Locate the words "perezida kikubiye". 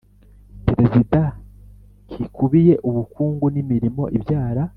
0.67-2.73